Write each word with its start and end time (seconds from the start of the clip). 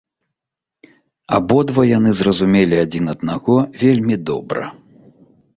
Абодва 1.37 1.83
яны 1.97 2.11
зразумелі 2.21 2.75
адзін 2.87 3.05
аднаго 3.15 3.59
вельмі 3.85 4.15
добра. 4.31 4.65